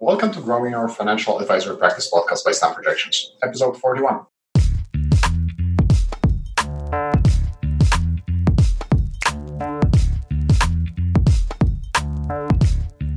[0.00, 4.26] Welcome to Growing Our Financial Advisory Practice podcast by Snap Projections, episode 41.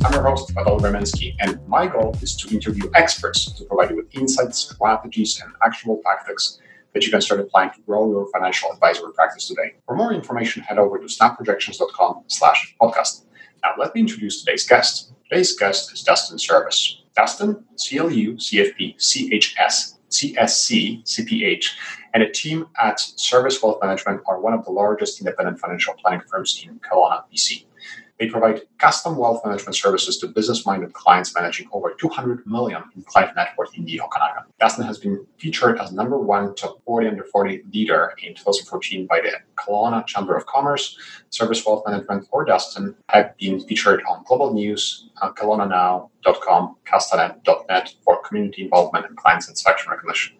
[0.05, 3.96] I'm your host, Pavel Bremensky, and my goal is to interview experts to provide you
[3.98, 6.59] with insights, strategies, and actionable tactics
[6.94, 9.73] that you can start applying to grow your financial advisory practice today.
[9.88, 13.23] For more information, head over to snapprojections.com slash podcast.
[13.64, 15.12] Now, let me introduce today's guest.
[15.30, 17.02] Today's guest is Dustin Service.
[17.14, 21.66] Dustin, CLU, CFP, CHS, CSC, CPH,
[22.13, 26.21] and a team at Service Wealth Management are one of the largest independent financial planning
[26.32, 27.66] firms in Kelowna, BC.
[28.20, 33.35] They provide custom wealth management services to business-minded clients managing over 200 million in client
[33.35, 34.43] net worth in the Okanagan.
[34.59, 39.21] Dustin has been featured as number one top 40 under 40 leader in 2014 by
[39.21, 40.98] the Kelowna Chamber of Commerce.
[41.30, 48.21] Service Wealth Management or Dustin have been featured on Global News, uh, KelownaNow.com, Castanet.net for
[48.23, 50.37] community involvement and client satisfaction recognition.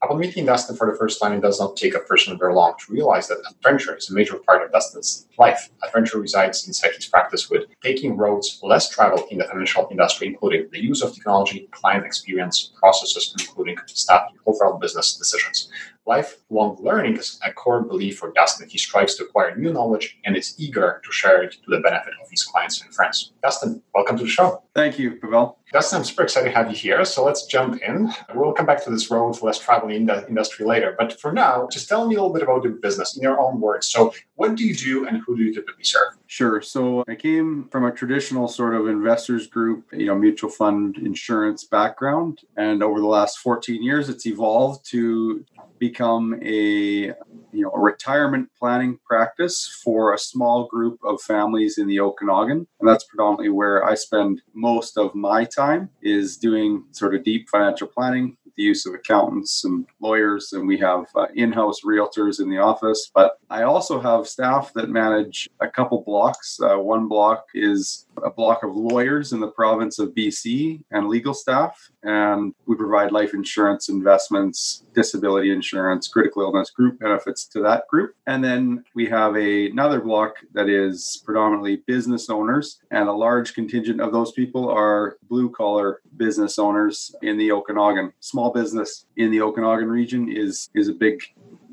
[0.00, 2.74] Upon meeting Dustin for the first time, it does not take a person very long
[2.78, 5.70] to realize that adventure is a major part of Dustin's life.
[5.82, 10.68] Adventure resides inside his practice with taking roads less traveled in the financial industry, including
[10.70, 15.68] the use of technology, client experience, processes, including staff and overall business decisions.
[16.08, 18.66] Lifelong learning is a core belief for Dustin.
[18.66, 22.14] He strives to acquire new knowledge and is eager to share it to the benefit
[22.22, 23.32] of his clients and friends.
[23.42, 24.62] Dustin, welcome to the show.
[24.74, 25.58] Thank you, Pavel.
[25.70, 27.04] Dustin, I'm super excited to have you here.
[27.04, 28.10] So let's jump in.
[28.34, 30.94] We'll come back to this road less traveling in the industry later.
[30.98, 33.60] But for now, just tell me a little bit about the business in your own
[33.60, 33.86] words.
[33.86, 36.14] So, what do you do and who do you typically serve?
[36.26, 36.62] Sure.
[36.62, 41.64] So I came from a traditional sort of investors group, you know, mutual fund insurance
[41.64, 42.40] background.
[42.56, 45.44] And over the last 14 years, it's evolved to
[45.78, 47.12] become a
[47.52, 52.66] you know a retirement planning practice for a small group of families in the Okanagan.
[52.80, 57.48] And that's predominantly where I spend most of my time is doing sort of deep
[57.48, 62.40] financial planning the use of accountants and lawyers, and we have uh, in house realtors
[62.40, 63.10] in the office.
[63.14, 66.60] But I also have staff that manage a couple blocks.
[66.60, 71.34] Uh, one block is a block of lawyers in the province of BC and legal
[71.34, 71.90] staff.
[72.02, 78.14] And we provide life insurance, investments, disability insurance, critical illness group benefits to that group.
[78.26, 82.80] And then we have a, another block that is predominantly business owners.
[82.90, 88.12] And a large contingent of those people are blue collar business owners in the Okanagan.
[88.20, 91.22] Small business in the Okanagan region is, is a big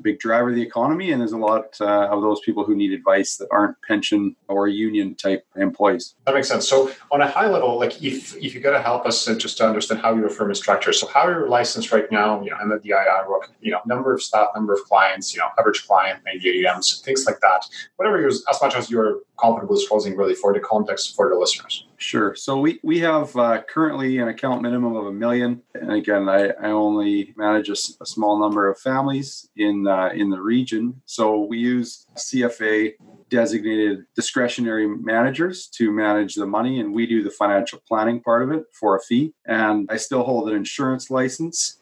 [0.06, 2.92] big driver of the economy, and there's a lot uh, of those people who need
[2.92, 6.14] advice that aren't pension or union type employees.
[6.26, 6.68] That makes sense.
[6.68, 9.66] So, on a high level, like if if you got to help us just to
[9.66, 10.94] understand how your firm is structured.
[10.94, 12.40] So, how are you licensed right now?
[12.42, 13.50] You know, and the DII work.
[13.60, 15.34] You know, number of staff, number of clients.
[15.34, 17.66] You know, average client, maybe AUMs, things like that.
[17.96, 21.84] Whatever you as much as you're comfortable disclosing, really, for the context for the listeners.
[21.98, 22.34] Sure.
[22.34, 26.48] So we we have uh, currently an account minimum of a million, and again, I,
[26.50, 31.00] I only manage a, a small number of families in uh, in the region.
[31.06, 32.92] So we use CFA
[33.30, 38.52] designated discretionary managers to manage the money, and we do the financial planning part of
[38.52, 39.32] it for a fee.
[39.46, 41.78] And I still hold an insurance license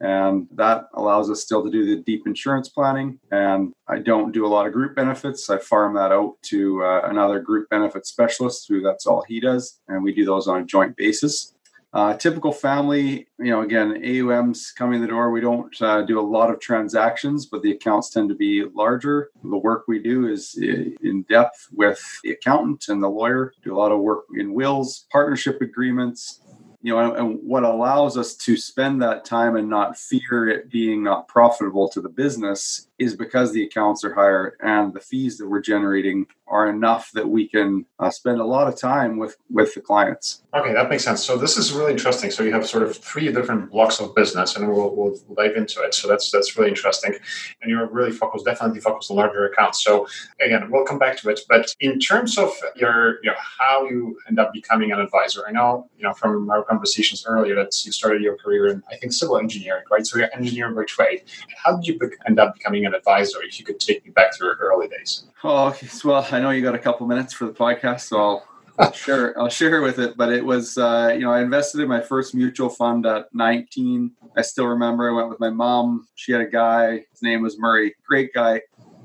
[0.00, 3.18] and that allows us still to do the deep insurance planning.
[3.30, 5.50] And I don't do a lot of group benefits.
[5.50, 9.80] I farm that out to uh, another group benefit specialist who that's all he does.
[9.88, 11.54] And we do those on a joint basis.
[11.94, 15.30] Uh, typical family, you know, again, AUMs coming in the door.
[15.30, 19.30] We don't uh, do a lot of transactions, but the accounts tend to be larger.
[19.42, 23.54] The work we do is in depth with the accountant and the lawyer.
[23.64, 26.42] Do a lot of work in wills, partnership agreements,
[26.80, 31.02] you know, and what allows us to spend that time and not fear it being
[31.02, 35.48] not profitable to the business is because the accounts are higher and the fees that
[35.48, 39.74] we're generating are enough that we can uh, spend a lot of time with with
[39.74, 40.42] the clients.
[40.54, 41.24] Okay, that makes sense.
[41.24, 42.30] So this is really interesting.
[42.30, 45.82] So you have sort of three different blocks of business, and we'll, we'll dive into
[45.82, 45.94] it.
[45.94, 47.14] So that's that's really interesting,
[47.60, 49.82] and you're really focused, definitely focused on larger accounts.
[49.84, 50.06] So
[50.40, 51.40] again, we'll come back to it.
[51.48, 53.18] But in terms of your,
[53.58, 57.54] how you end up becoming an advisor, I know, you know, from our conversations earlier
[57.56, 60.06] that you started your career in, I think, civil engineering, right?
[60.06, 61.22] So you're engineer by trade.
[61.62, 63.42] How did you end up becoming an advisor?
[63.42, 65.24] If you could take me back to your early days.
[65.44, 68.48] Oh, well, I know you got a couple minutes for the podcast, so I'll
[68.78, 70.16] I'll share I'll share with it.
[70.16, 74.12] But it was uh, you know I invested in my first mutual fund at 19.
[74.36, 76.08] I still remember I went with my mom.
[76.14, 77.04] She had a guy.
[77.10, 77.94] His name was Murray.
[78.06, 78.62] Great guy.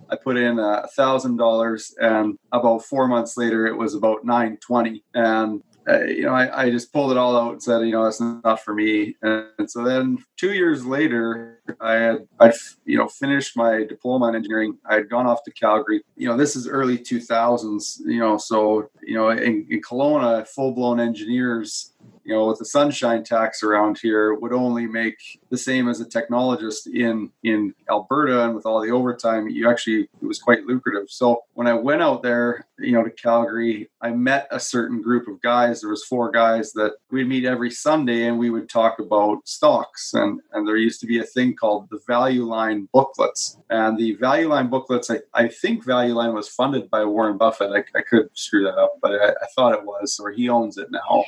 [0.09, 4.57] I put in a thousand dollars, and about four months later, it was about nine
[4.57, 5.03] twenty.
[5.13, 8.03] And uh, you know, I, I, just pulled it all out and said, you know,
[8.03, 9.15] that's not for me.
[9.21, 12.53] And so then two years later, I had, I,
[12.85, 14.77] you know, finished my diploma in engineering.
[14.85, 16.01] I had gone off to Calgary.
[16.15, 20.71] You know, this is early 2000s, you know, so, you know, in, in Kelowna, full
[20.71, 21.93] blown engineers
[22.23, 25.17] you know, with the sunshine tax around here would only make
[25.49, 30.07] the same as a technologist in in Alberta and with all the overtime, you actually
[30.21, 31.09] it was quite lucrative.
[31.09, 35.29] So when I went out there, you know, to Calgary, I met a certain group
[35.29, 35.79] of guys.
[35.79, 40.13] There was four guys that we'd meet every Sunday and we would talk about stocks.
[40.13, 43.57] And and there used to be a thing called the Value Line booklets.
[43.69, 47.71] And the Value Line booklets, I, I think Value Line was funded by Warren Buffett.
[47.71, 50.77] I, I could screw that up, but I, I thought it was, or he owns
[50.77, 51.23] it now.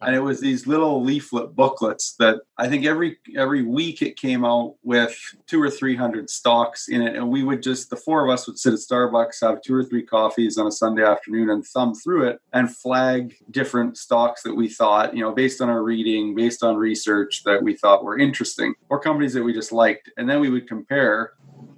[0.00, 4.44] And it was these little leaflet booklets that I think every every week it came
[4.44, 5.16] out with
[5.46, 8.46] two or three hundred stocks in it, and we would just the four of us
[8.46, 11.94] would sit at Starbucks, have two or three coffees on a Sunday afternoon, and thumb
[11.94, 16.34] through it and flag different stocks that we thought, you know, based on our reading,
[16.34, 20.28] based on research that we thought were interesting, or companies that we just liked, and
[20.28, 21.32] then we would compare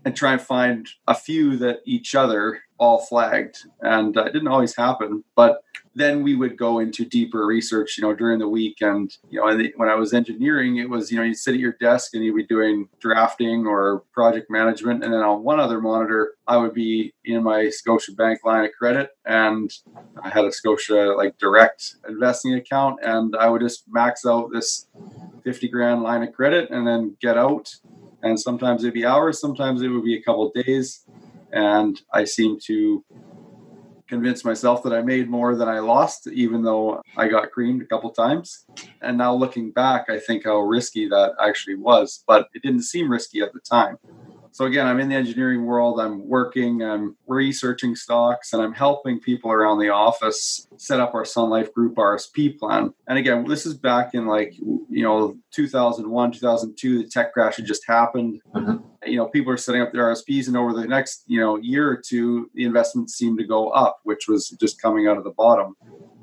[0.04, 3.58] and try and find a few that each other all flagged.
[3.80, 5.62] And uh, it didn't always happen, but
[5.94, 8.78] then we would go into deeper research, you know, during the week.
[8.80, 11.76] And, you know, when I was engineering, it was, you know, you'd sit at your
[11.80, 15.04] desk and you'd be doing drafting or project management.
[15.04, 19.10] And then on one other monitor, I would be in my Scotiabank line of credit.
[19.24, 19.72] And
[20.20, 22.98] I had a Scotia like direct investing account.
[23.02, 24.88] And I would just max out this
[25.44, 27.76] 50 grand line of credit and then get out.
[28.24, 31.04] And sometimes it'd be hours, sometimes it would be a couple days.
[31.52, 33.04] And I seem to
[34.08, 37.86] convince myself that I made more than I lost, even though I got creamed a
[37.86, 38.66] couple times.
[39.02, 43.10] And now looking back, I think how risky that actually was, but it didn't seem
[43.10, 43.98] risky at the time.
[44.54, 45.98] So again, I'm in the engineering world.
[46.00, 51.24] I'm working, I'm researching stocks, and I'm helping people around the office set up our
[51.24, 52.94] Sun Life Group RSP plan.
[53.08, 57.02] And again, this is back in like you know 2001, 2002.
[57.02, 58.42] The tech crash had just happened.
[58.54, 58.76] Mm-hmm.
[59.04, 61.90] You know, people are setting up their RSPs, and over the next you know year
[61.90, 65.32] or two, the investments seemed to go up, which was just coming out of the
[65.32, 65.74] bottom.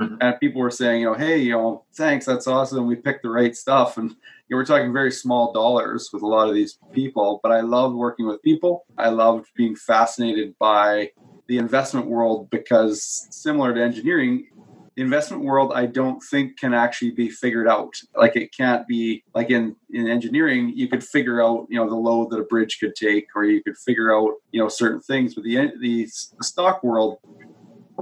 [0.02, 0.16] Mm-hmm.
[0.20, 2.88] And people were saying, you know, hey, you know, thanks, that's awesome.
[2.88, 4.16] We picked the right stuff, and
[4.52, 7.96] know, we're talking very small dollars with a lot of these people, but I loved
[7.96, 8.86] working with people.
[8.98, 11.12] I loved being fascinated by
[11.48, 14.48] the investment world because similar to engineering,
[14.96, 17.94] the investment world I don't think can actually be figured out.
[18.16, 21.96] Like it can't be like in in engineering, you could figure out you know the
[21.96, 25.34] load that a bridge could take, or you could figure out you know certain things.
[25.34, 26.08] But the, the
[26.42, 27.20] stock world,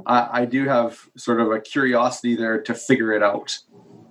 [0.06, 3.58] I, I do have sort of a curiosity there to figure it out.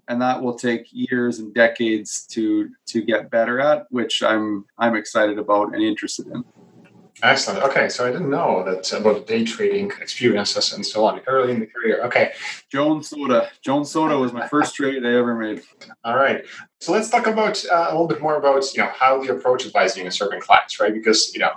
[0.08, 4.96] And that will take years and decades to to get better at which i'm i'm
[4.96, 6.42] excited about and interested in
[7.22, 7.64] Excellent.
[7.64, 11.60] Okay, so I didn't know that about day trading experiences and so on early in
[11.60, 12.02] the career.
[12.04, 12.32] Okay.
[12.70, 13.50] Jones Soda.
[13.60, 15.62] Jones Soda was my first trade I ever made.
[16.04, 16.44] All right.
[16.80, 19.66] So let's talk about uh, a little bit more about you know how you approach
[19.66, 20.94] advising and serving clients, right?
[20.94, 21.50] Because you know,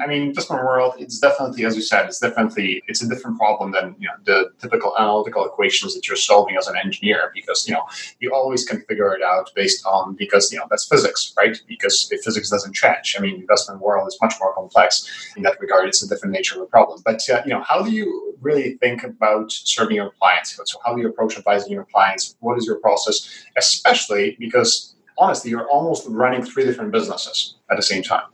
[0.00, 3.72] I mean, investment world, it's definitely, as you said, it's definitely it's a different problem
[3.72, 7.32] than you know the typical analytical equations that you're solving as an engineer.
[7.34, 7.82] Because you know
[8.20, 11.60] you always can figure it out based on because you know that's physics, right?
[11.66, 15.60] Because if physics doesn't change, I mean, investment world is much more complex in that
[15.60, 15.88] regard.
[15.88, 17.02] It's a different nature of a problem.
[17.04, 20.58] But uh, you know, how do you really think about serving your clients?
[20.64, 22.36] So how do you approach advising your clients?
[22.40, 27.82] What is your process, especially because honestly, you're almost running three different businesses at the
[27.82, 28.24] same time.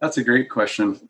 [0.00, 1.00] That's a great question.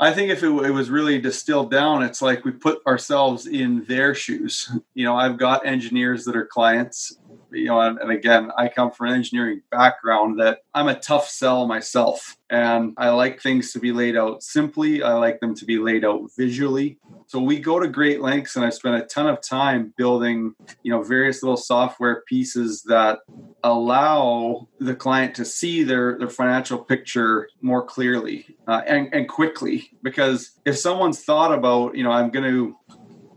[0.00, 3.84] I think if it, it, was really distilled down, it's like we put ourselves in
[3.84, 4.72] their shoes.
[4.94, 7.18] You know, I've got engineers that are clients
[7.52, 11.28] you know, and, and again, I come from an engineering background that I'm a tough
[11.28, 12.36] sell myself.
[12.48, 15.04] And I like things to be laid out simply.
[15.04, 16.98] I like them to be laid out visually.
[17.28, 20.90] So we go to great lengths and I've spent a ton of time building, you
[20.90, 23.20] know, various little software pieces that
[23.62, 29.90] allow the client to see their, their financial picture more clearly uh, and, and quickly.
[30.02, 32.76] Because if someone's thought about, you know, I'm going to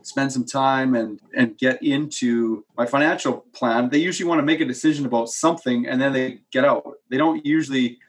[0.06, 4.62] spend some time and and get into my financial plan they usually want to make
[4.62, 6.84] a decision about something and then they get out.
[7.10, 8.00] They don't usually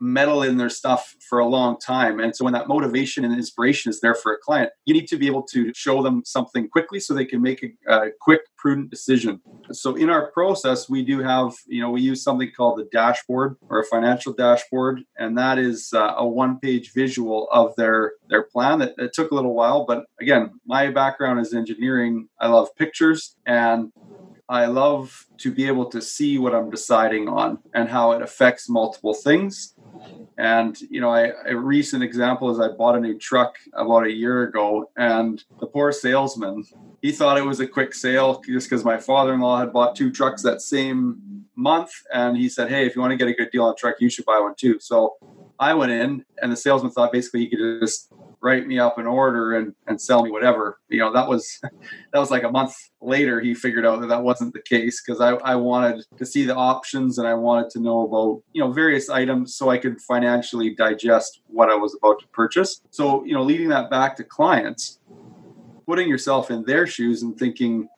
[0.00, 2.20] meddle in their stuff for a long time.
[2.20, 5.16] And so when that motivation and inspiration is there for a client, you need to
[5.16, 8.90] be able to show them something quickly so they can make a, a quick, prudent
[8.90, 9.40] decision.
[9.72, 13.56] So in our process, we do have, you know, we use something called the dashboard
[13.68, 18.78] or a financial dashboard, and that is uh, a one-page visual of their their plan.
[18.78, 22.28] That it took a little while, but again, my background is engineering.
[22.40, 23.92] I love pictures and
[24.48, 28.68] I love to be able to see what I'm deciding on and how it affects
[28.68, 29.74] multiple things.
[30.36, 34.10] And you know, I, a recent example is I bought a new truck about a
[34.10, 36.64] year ago, and the poor salesman,
[37.02, 40.42] he thought it was a quick sale just because my father-in-law had bought two trucks
[40.42, 43.64] that same month, and he said, "Hey, if you want to get a good deal
[43.64, 45.14] on a truck, you should buy one too." So
[45.58, 48.12] I went in, and the salesman thought basically he could just
[48.44, 50.78] write me up an order and and sell me whatever.
[50.88, 51.58] You know, that was
[52.12, 53.40] that was like a month later.
[53.40, 56.54] He figured out that that wasn't the case because I I wanted to see the
[56.54, 60.74] options and I wanted to know about you know various items so I could financially
[60.74, 62.82] digest what I was about to purchase.
[62.90, 65.00] So you know, leading that back to clients,
[65.86, 67.88] putting yourself in their shoes and thinking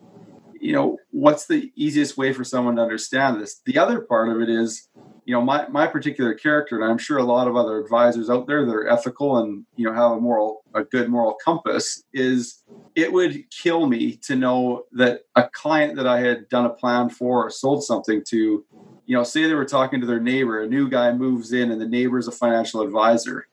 [0.60, 3.60] you know, what's the easiest way for someone to understand this?
[3.64, 4.88] The other part of it is,
[5.24, 8.46] you know, my, my particular character, and I'm sure a lot of other advisors out
[8.46, 12.62] there that are ethical and, you know, have a moral, a good moral compass is
[12.94, 17.10] it would kill me to know that a client that I had done a plan
[17.10, 18.64] for or sold something to,
[19.06, 21.80] you know, say they were talking to their neighbor, a new guy moves in and
[21.80, 23.48] the neighbor is a financial advisor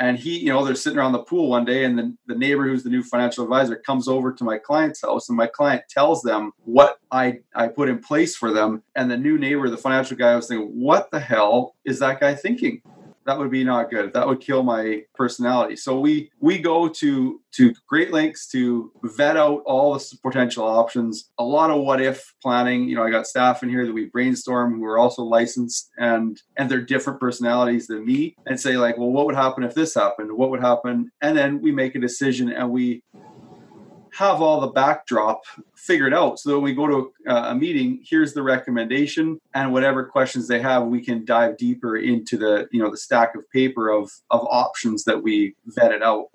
[0.00, 2.66] and he, you know, they're sitting around the pool one day, and then the neighbor
[2.66, 6.22] who's the new financial advisor comes over to my client's house, and my client tells
[6.22, 8.82] them what I I put in place for them.
[8.96, 12.34] And the new neighbor, the financial guy, was thinking, "What the hell is that guy
[12.34, 12.80] thinking?"
[13.26, 14.12] That would be not good.
[14.12, 15.76] That would kill my personality.
[15.76, 21.30] So we we go to to great lengths to vet out all the potential options.
[21.38, 24.06] A lot of what if planning you know i got staff in here that we
[24.06, 28.96] brainstorm who are also licensed and and they're different personalities than me and say like
[28.96, 30.32] well what would happen if this happened?
[30.32, 31.10] What would happen?
[31.20, 33.02] And then we make a decision and we
[34.12, 35.42] have all the backdrop
[35.74, 39.72] figured out so that when we go to a, a meeting here's the recommendation and
[39.72, 43.48] whatever questions they have we can dive deeper into the you know the stack of
[43.50, 46.28] paper of of options that we vetted out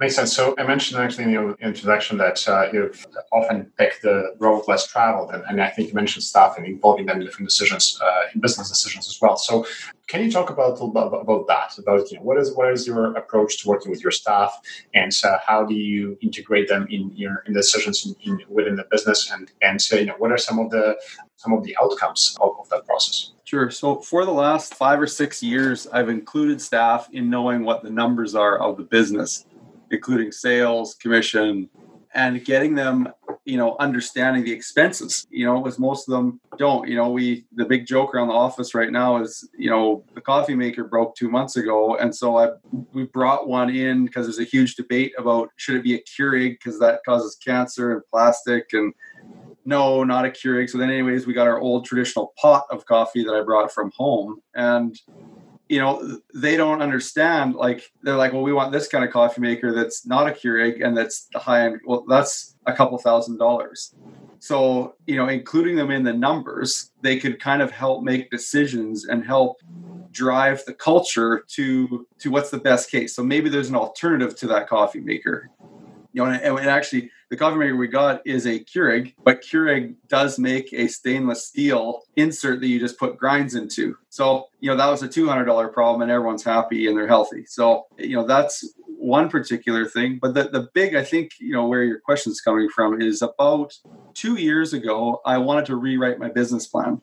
[0.00, 0.34] Makes sense.
[0.34, 4.86] So I mentioned actually in the introduction that uh, you've often picked the road less
[4.86, 8.22] traveled, and, and, I think you mentioned staff and involving them in different decisions, uh,
[8.34, 9.36] in business decisions as well.
[9.36, 9.66] So
[10.06, 11.78] can you talk about about that?
[11.78, 14.60] About you know, what is what is your approach to working with your staff,
[14.92, 18.86] and uh, how do you integrate them in your in decisions in, in, within the
[18.90, 20.96] business, and and so, you know what are some of the
[21.36, 23.32] some of the outcomes of, of that process?
[23.44, 23.70] Sure.
[23.70, 27.90] So for the last five or six years, I've included staff in knowing what the
[27.90, 29.44] numbers are of the business
[29.94, 31.68] including sales, commission,
[32.14, 33.08] and getting them,
[33.44, 35.26] you know, understanding the expenses.
[35.30, 36.88] You know, as most of them don't.
[36.88, 40.20] You know, we the big joke around the office right now is, you know, the
[40.20, 42.50] coffee maker broke two months ago, and so I
[42.92, 46.52] we brought one in because there's a huge debate about should it be a Keurig
[46.52, 48.94] because that causes cancer and plastic and
[49.66, 50.68] no, not a Keurig.
[50.68, 53.90] So then, anyways, we got our old traditional pot of coffee that I brought from
[53.96, 54.98] home, and
[55.68, 59.40] you know they don't understand like they're like well we want this kind of coffee
[59.40, 61.80] maker that's not a Keurig and that's the high end.
[61.86, 63.94] Well that's a couple thousand dollars.
[64.38, 69.06] So you know including them in the numbers they could kind of help make decisions
[69.06, 69.56] and help
[70.10, 73.14] drive the culture to to what's the best case.
[73.14, 75.50] So maybe there's an alternative to that coffee maker.
[76.12, 79.94] You know and, and actually the coffee maker we got is a Keurig, but Keurig
[80.08, 83.96] does make a stainless steel insert that you just put grinds into.
[84.10, 87.44] So, you know, that was a $200 problem and everyone's happy and they're healthy.
[87.46, 90.18] So, you know, that's one particular thing.
[90.20, 93.22] But the, the big, I think, you know, where your question is coming from is
[93.22, 93.72] about
[94.14, 97.00] two years ago, I wanted to rewrite my business plan.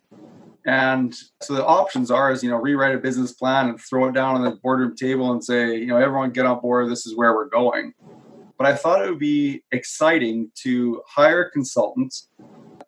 [0.65, 4.13] And so the options are is, you know, rewrite a business plan and throw it
[4.13, 6.89] down on the boardroom table and say, you know, everyone get on board.
[6.89, 7.93] This is where we're going
[8.61, 12.29] but I thought it would be exciting to hire consultants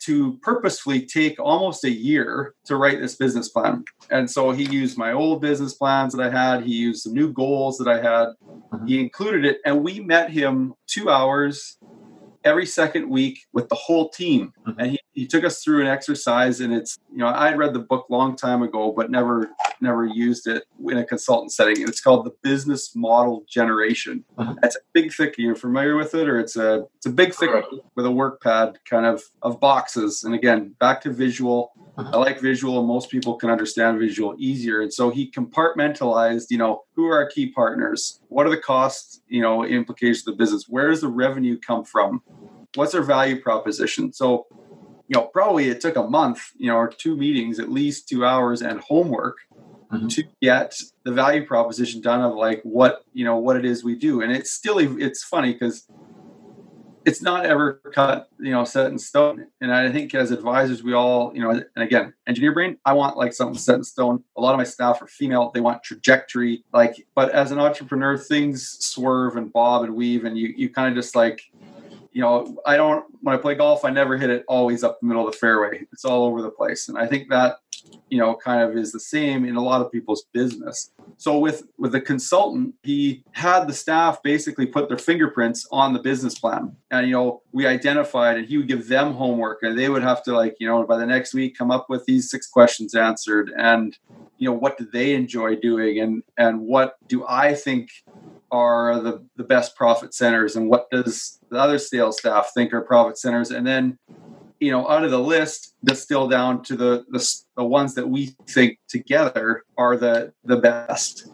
[0.02, 3.84] to purposefully take almost a year to write this business plan.
[4.12, 7.34] And so he used my old business plans that I had, he used some new
[7.34, 8.86] goals that I had, mm-hmm.
[8.86, 11.80] he included it, and we met him two hours
[12.44, 14.54] every second week with the whole team.
[14.68, 14.80] Mm-hmm.
[14.80, 17.80] And he, he took us through an exercise and it's, you know, I'd read the
[17.80, 21.80] book long time ago, but never, never used it in a consultant setting.
[21.80, 24.26] And it's called the business model generation.
[24.38, 24.58] Mm-hmm.
[24.64, 27.52] It's a big thick, you're familiar with it, or it's a, it's a big thick
[27.96, 30.24] with a work pad kind of, of boxes.
[30.24, 31.72] And again, back to visual.
[31.98, 32.16] Mm-hmm.
[32.16, 34.82] I like visual and most people can understand visual easier.
[34.82, 38.20] And so he compartmentalized, you know, who are our key partners?
[38.30, 40.66] What are the costs, you know, implications of the business?
[40.68, 42.24] Where does the revenue come from?
[42.76, 44.12] What's our value proposition?
[44.12, 44.48] So,
[45.08, 48.26] you know, probably it took a month, you know, or two meetings, at least two
[48.26, 49.38] hours and homework
[49.92, 50.08] mm-hmm.
[50.08, 53.96] to get the value proposition done of like what, you know, what it is we
[53.96, 54.22] do.
[54.22, 55.88] And it's still, it's funny because
[57.06, 59.48] it's not ever cut, you know, set in stone.
[59.62, 63.18] And I think as advisors, we all, you know, and again, engineer brain, I want
[63.18, 64.24] like something set in stone.
[64.38, 66.64] A lot of my staff are female; they want trajectory.
[66.74, 70.88] Like, but as an entrepreneur, things swerve and bob and weave, and you you kind
[70.88, 71.42] of just like
[72.14, 75.08] you know, I don't when I play golf, I never hit it always up the
[75.08, 75.86] middle of the fairway.
[75.92, 77.58] It's all over the place, and I think that
[78.10, 80.92] you know kind of is the same in a lot of people's business.
[81.18, 86.00] So with with the consultant, he had the staff basically put their fingerprints on the
[86.00, 89.90] business plan, and you know we identified, and he would give them homework, and they
[89.90, 92.48] would have to like you know by the next week come up with these six
[92.48, 93.98] questions answered, and
[94.38, 97.90] you know what do they enjoy doing and and what do i think
[98.52, 102.82] are the the best profit centers and what does the other sales staff think are
[102.82, 103.98] profit centers and then
[104.64, 107.22] you know out of the list distill down to the the,
[107.58, 111.28] the ones that we think together are the the best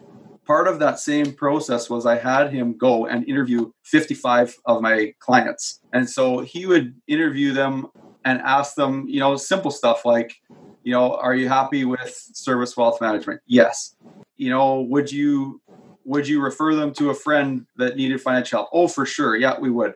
[0.50, 5.14] part of that same process was I had him go and interview 55 of my
[5.20, 5.78] clients.
[5.92, 7.86] And so he would interview them
[8.24, 10.34] and ask them, you know, simple stuff like,
[10.82, 13.40] you know, are you happy with service wealth management?
[13.46, 13.94] Yes.
[14.38, 15.60] You know, would you
[16.04, 18.70] would you refer them to a friend that needed financial help?
[18.72, 19.36] Oh, for sure.
[19.36, 19.94] Yeah, we would.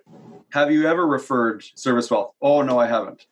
[0.54, 2.32] Have you ever referred service wealth?
[2.40, 3.26] Oh, no, I haven't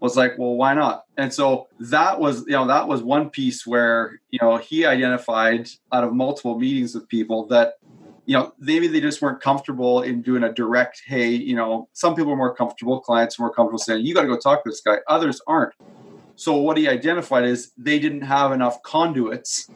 [0.00, 1.04] was like, well, why not?
[1.16, 5.70] And so that was, you know, that was one piece where, you know, he identified
[5.92, 7.76] out of multiple meetings with people that,
[8.26, 12.14] you know, maybe they just weren't comfortable in doing a direct, hey, you know, some
[12.14, 14.68] people are more comfortable, clients are more comfortable saying, you got to go talk to
[14.68, 14.98] this guy.
[15.08, 15.72] Others aren't.
[16.36, 19.70] So what he identified is they didn't have enough conduits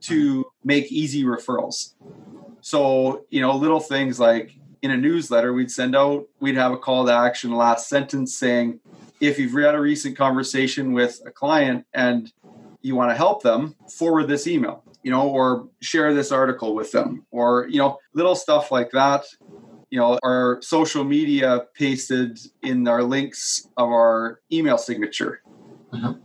[0.00, 1.94] to make easy referrals.
[2.62, 6.76] So, you know, little things like in a newsletter, we'd send out, we'd have a
[6.76, 8.80] call to action last sentence saying,
[9.20, 12.32] if you've had a recent conversation with a client and
[12.82, 16.92] you want to help them, forward this email, you know, or share this article with
[16.92, 19.24] them, or, you know, little stuff like that.
[19.88, 25.42] You know, our social media pasted in our links of our email signature.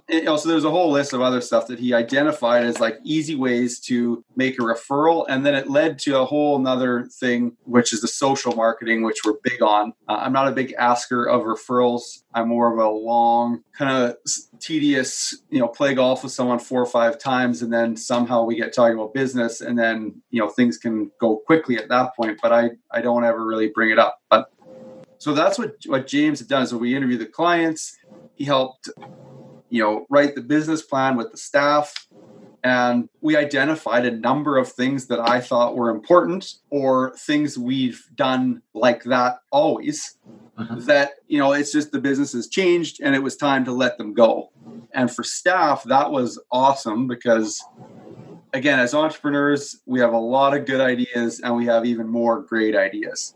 [0.09, 3.35] You know, there's a whole list of other stuff that he identified as like easy
[3.35, 7.93] ways to make a referral, and then it led to a whole another thing, which
[7.93, 9.93] is the social marketing, which we're big on.
[10.07, 12.23] Uh, I'm not a big asker of referrals.
[12.33, 14.17] I'm more of a long, kind of
[14.59, 18.55] tedious, you know, play golf with someone four or five times, and then somehow we
[18.55, 22.39] get talking about business, and then you know things can go quickly at that point.
[22.41, 24.19] But I I don't ever really bring it up.
[24.29, 24.51] But
[25.21, 26.65] so that's what what James had done.
[26.67, 27.97] So we interviewed the clients.
[28.33, 28.89] He helped
[29.71, 32.07] you know, write the business plan with the staff.
[32.63, 38.03] And we identified a number of things that I thought were important or things we've
[38.13, 40.17] done like that always.
[40.57, 40.75] Uh-huh.
[40.81, 43.97] That, you know, it's just the business has changed and it was time to let
[43.97, 44.51] them go.
[44.93, 47.63] And for staff, that was awesome because
[48.53, 52.41] again, as entrepreneurs, we have a lot of good ideas and we have even more
[52.41, 53.33] great ideas.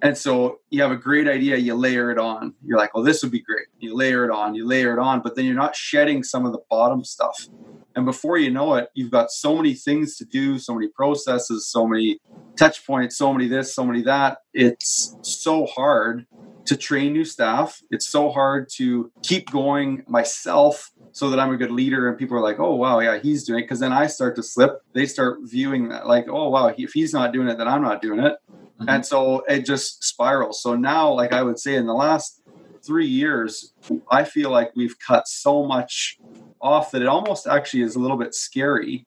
[0.00, 2.54] And so you have a great idea, you layer it on.
[2.64, 3.66] You're like, well, this would be great.
[3.78, 6.52] You layer it on, you layer it on, but then you're not shedding some of
[6.52, 7.48] the bottom stuff.
[7.96, 11.66] And before you know it, you've got so many things to do, so many processes,
[11.66, 12.20] so many
[12.56, 14.38] touch points, so many this, so many that.
[14.54, 16.26] It's so hard
[16.68, 17.82] to train new staff.
[17.90, 22.36] It's so hard to keep going myself so that I'm a good leader and people
[22.36, 23.62] are like, oh, wow, yeah, he's doing it.
[23.62, 24.82] Because then I start to slip.
[24.92, 28.02] They start viewing that like, oh, wow, if he's not doing it, then I'm not
[28.02, 28.36] doing it.
[28.48, 28.88] Mm-hmm.
[28.88, 30.62] And so it just spirals.
[30.62, 32.42] So now, like I would say, in the last
[32.84, 33.72] three years,
[34.10, 36.18] I feel like we've cut so much
[36.60, 39.04] off that it almost actually is a little bit scary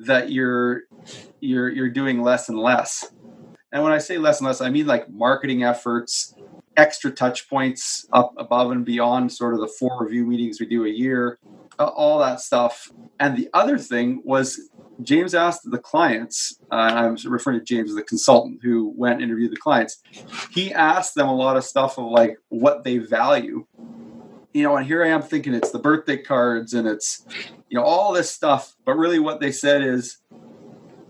[0.00, 0.82] that you're
[1.40, 3.12] you're you're doing less and less.
[3.72, 6.33] And when I say less and less, I mean like marketing efforts,
[6.76, 10.84] extra touch points up above and beyond sort of the four review meetings we do
[10.84, 11.38] a year,
[11.78, 12.90] all that stuff.
[13.20, 14.70] And the other thing was
[15.02, 19.52] James asked the clients, uh, I'm referring to James, the consultant who went and interviewed
[19.52, 20.02] the clients.
[20.50, 23.66] He asked them a lot of stuff of like what they value.
[24.52, 27.26] You know, and here I am thinking it's the birthday cards and it's,
[27.68, 28.76] you know, all this stuff.
[28.84, 30.18] But really, what they said is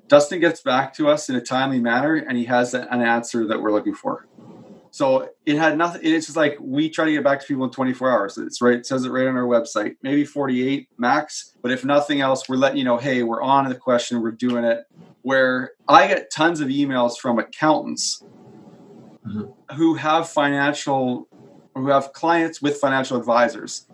[0.08, 3.60] Dustin gets back to us in a timely manner and he has an answer that
[3.60, 4.26] we're looking for.
[4.94, 6.02] So it had nothing.
[6.04, 8.38] It's just like we try to get back to people in 24 hours.
[8.38, 8.74] It's right.
[8.74, 9.96] It says it right on our website.
[10.04, 11.56] Maybe 48 max.
[11.62, 14.22] But if nothing else, we're letting you know, hey, we're on the question.
[14.22, 14.84] We're doing it.
[15.22, 18.22] Where I get tons of emails from accountants
[19.26, 19.74] mm-hmm.
[19.74, 21.26] who have financial,
[21.74, 23.88] who have clients with financial advisors,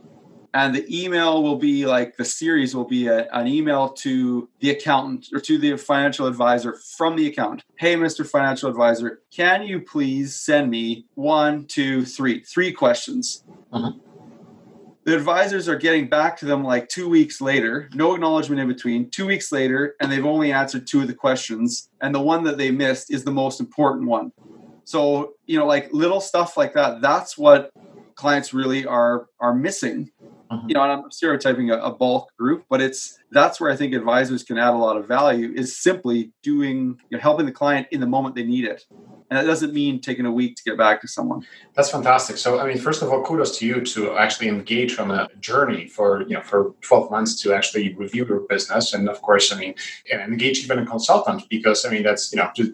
[0.55, 4.71] and the email will be like the series will be a, an email to the
[4.71, 7.63] accountant or to the financial advisor from the accountant.
[7.77, 13.45] Hey mr financial advisor can you please send me one two three three questions?
[13.73, 13.93] Uh-huh.
[15.05, 19.09] the advisors are getting back to them like two weeks later no acknowledgement in between
[19.11, 22.59] two weeks later and they've only answered two of the questions and the one that
[22.59, 24.33] they missed is the most important one.
[24.85, 27.71] So you know like little stuff like that that's what
[28.17, 30.11] clients really are are missing
[30.51, 30.67] uh-huh.
[30.67, 33.95] You know, and I'm stereotyping a, a, bulk group, but it's that's where I think
[33.95, 37.87] advisors can add a lot of value is simply doing, you know, helping the client
[37.93, 38.85] in the moment they need it.
[39.31, 41.47] And that doesn't mean taking a week to get back to someone.
[41.75, 42.37] That's fantastic.
[42.37, 45.87] So, I mean, first of all, kudos to you to actually engage on a journey
[45.87, 48.93] for, you know, for 12 months to actually review your business.
[48.93, 49.75] And of course, I mean,
[50.11, 52.73] and engage even a consultant because, I mean, that's, you know, just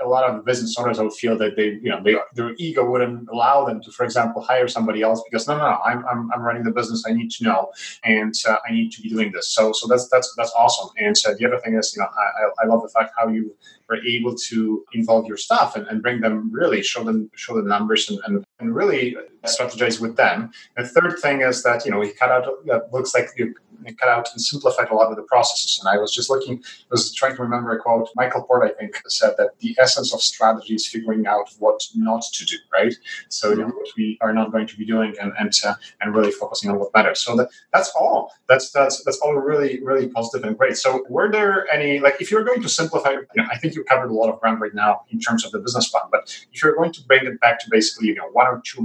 [0.00, 3.28] a lot of business owners would feel that they, you know, they, their ego wouldn't
[3.28, 6.42] allow them to, for example, hire somebody else because no, no, no, I'm, I'm, I'm
[6.42, 7.04] running the business.
[7.06, 7.72] I need to know,
[8.04, 9.48] and uh, I need to be doing this.
[9.48, 10.90] So, so that's that's that's awesome.
[10.98, 13.54] And so the other thing is, you know, I, I love the fact how you
[13.88, 17.66] were able to involve your staff and, and bring them really show them show the
[17.66, 20.50] numbers and, and, and really strategize with them.
[20.76, 22.46] The third thing is that you know we cut out.
[22.66, 23.54] That looks like you
[23.98, 25.78] cut out and simplified a lot of the processes.
[25.80, 28.08] And I was just looking, I was trying to remember a quote.
[28.16, 32.22] Michael Porter, I think, said that the essence of strategy is figuring out what not
[32.32, 32.94] to do, right?
[33.28, 36.14] So you know, what we are not going to be doing, and and uh, and
[36.14, 37.20] really focusing on what matters.
[37.20, 38.32] So that, that's all.
[38.48, 40.76] That's that's that's all really really positive and great.
[40.76, 43.10] So were there any like if you're going to simplify?
[43.10, 45.52] You know, I think you covered a lot of ground right now in terms of
[45.52, 46.04] the business plan.
[46.10, 48.78] But if you're going to bring it back to basically you know one or two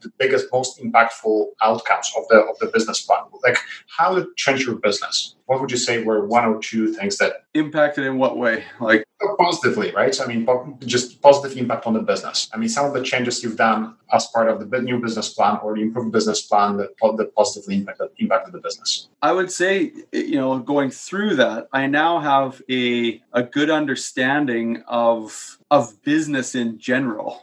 [0.00, 4.36] the biggest, most impactful outcomes of the of the business plan, like how did it
[4.36, 5.34] change your business?
[5.46, 8.64] What would you say were one or two things that impacted in what way?
[8.80, 10.20] Like oh, positively, right?
[10.20, 10.46] I mean,
[10.84, 12.50] just positive impact on the business.
[12.52, 15.58] I mean, some of the changes you've done as part of the new business plan
[15.62, 19.08] or the improved business plan that, that positively impacted, impacted the business.
[19.22, 24.82] I would say, you know, going through that, I now have a a good understanding
[24.86, 27.42] of of business in general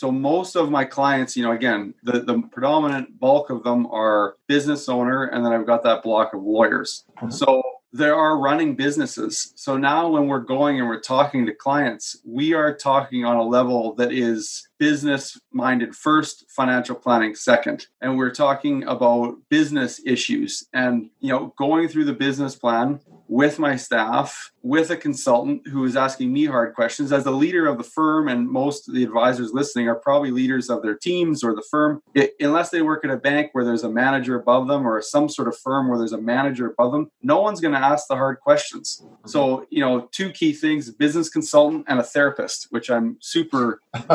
[0.00, 4.36] so most of my clients, you know, again, the, the predominant bulk of them are
[4.46, 7.04] business owner, and then I've got that block of lawyers.
[7.18, 7.28] Mm-hmm.
[7.28, 9.52] So there are running businesses.
[9.56, 13.42] So now when we're going and we're talking to clients, we are talking on a
[13.42, 17.88] level that is business minded first, financial planning second.
[18.00, 23.60] And we're talking about business issues and, you know, going through the business plan with
[23.60, 27.12] my staff, with a consultant who is asking me hard questions.
[27.12, 30.68] As the leader of the firm, and most of the advisors listening are probably leaders
[30.68, 33.84] of their teams or the firm, it, unless they work at a bank where there's
[33.84, 37.08] a manager above them or some sort of firm where there's a manager above them,
[37.22, 39.00] no one's going to ask the hard questions.
[39.26, 39.64] So, mm-hmm.
[39.70, 43.80] you know, two key things business consultant and a therapist, which I'm super,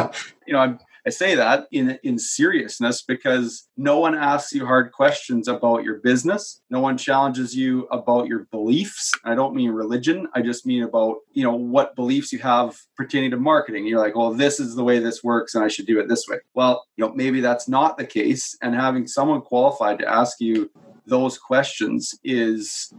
[0.46, 4.92] you know, I'm I say that in in seriousness because no one asks you hard
[4.92, 6.62] questions about your business.
[6.72, 9.12] No one challenges you about your beliefs.
[9.24, 10.28] I don't mean religion.
[10.34, 13.86] I just mean about, you know, what beliefs you have pertaining to marketing.
[13.86, 16.26] You're like, well, this is the way this works and I should do it this
[16.28, 16.40] way.
[16.56, 18.58] Well, you know, maybe that's not the case.
[18.64, 20.72] And having someone qualified to ask you
[21.06, 22.92] those questions is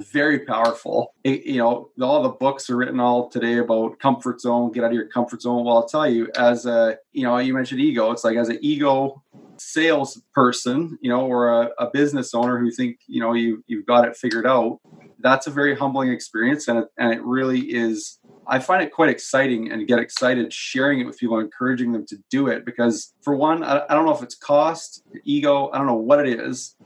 [0.00, 1.14] very powerful.
[1.24, 4.90] It, you know, all the books are written all today about comfort zone, get out
[4.90, 5.64] of your comfort zone.
[5.64, 8.10] Well, I'll tell you, as a, you know, you mentioned ego.
[8.10, 9.22] It's like as an ego
[9.58, 14.06] salesperson, you know, or a, a, business owner who think, you know, you, you've got
[14.06, 14.78] it figured out.
[15.20, 16.68] That's a very humbling experience.
[16.68, 21.00] And it, and it really is, I find it quite exciting and get excited sharing
[21.00, 24.14] it with people, encouraging them to do it because for one, I, I don't know
[24.14, 26.76] if it's cost, ego, I don't know what it is,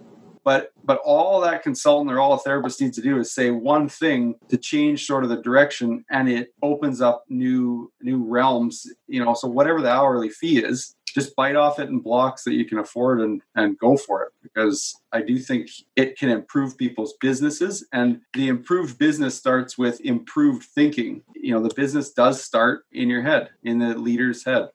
[0.44, 3.88] but but all that consultant or all a therapist needs to do is say one
[3.88, 9.22] thing to change sort of the direction and it opens up new new realms you
[9.22, 12.64] know so whatever the hourly fee is just bite off it in blocks that you
[12.64, 17.14] can afford and and go for it because i do think it can improve people's
[17.20, 21.22] businesses and the improved business starts with improved thinking.
[21.34, 24.68] You know the business does start in your head in the leader's head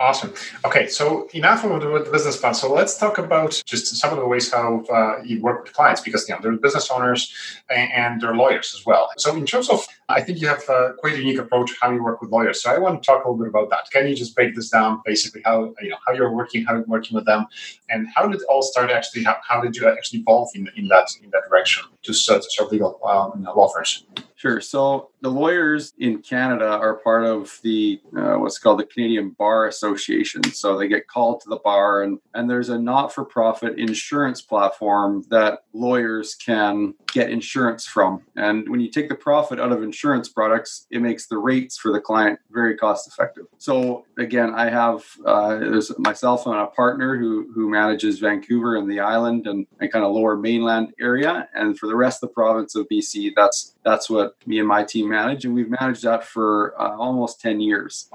[0.00, 0.32] Awesome.
[0.64, 2.54] Okay, so enough of the business plan.
[2.54, 6.00] So let's talk about just some of the ways how uh, you work with clients
[6.00, 7.30] because you know they're business owners
[7.68, 9.10] and they're lawyers as well.
[9.18, 12.22] So in terms of, I think you have a quite unique approach how you work
[12.22, 12.62] with lawyers.
[12.62, 13.90] So I want to talk a little bit about that.
[13.90, 16.84] Can you just break this down, basically how you know how you're working, how you're
[16.84, 17.44] working with them,
[17.90, 18.90] and how did it all start?
[18.90, 22.40] Actually, how, how did you actually evolve in, in that in that direction to serve,
[22.40, 24.06] to serve legal um, law firms?
[24.40, 24.58] Sure.
[24.62, 29.66] So the lawyers in Canada are part of the uh, what's called the Canadian Bar
[29.66, 30.42] Association.
[30.44, 35.64] So they get called to the bar, and and there's a not-for-profit insurance platform that
[35.74, 38.22] lawyers can get insurance from.
[38.34, 41.92] And when you take the profit out of insurance products, it makes the rates for
[41.92, 43.44] the client very cost-effective.
[43.58, 48.90] So again, I have uh, there's myself and a partner who who manages Vancouver and
[48.90, 52.32] the island and, and kind of lower mainland area, and for the rest of the
[52.32, 56.24] province of BC, that's that's what me and my team manage, and we've managed that
[56.24, 58.10] for uh, almost 10 years.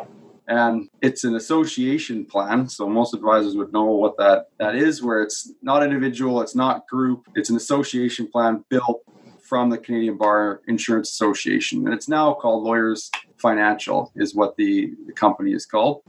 [0.47, 5.01] And it's an association plan, so most advisors would know what that that is.
[5.01, 9.01] Where it's not individual, it's not group, it's an association plan built
[9.41, 14.91] from the Canadian Bar Insurance Association, and it's now called Lawyers Financial, is what the,
[15.08, 16.01] the company is called.